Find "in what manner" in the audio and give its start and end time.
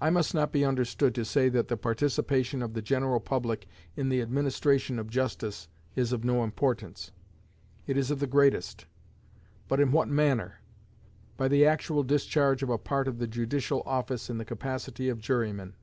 9.78-10.60